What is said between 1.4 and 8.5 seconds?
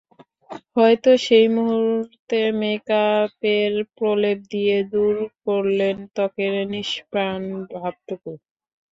মুহূর্তে মেকআপের প্রলেপ দিয়ে দূর করলেন ত্বকের নিষ্প্রাণ ভাবটুকু।